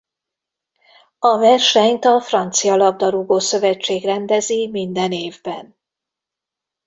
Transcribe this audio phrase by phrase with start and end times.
[1.19, 5.75] A versenyt a Francia labdarúgó-szövetség rendezi minden évben.